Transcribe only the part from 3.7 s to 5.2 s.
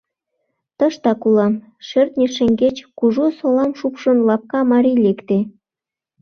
шупшын, лапка марий